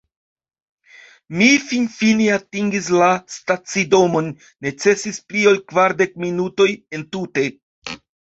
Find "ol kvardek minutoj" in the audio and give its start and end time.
5.53-6.69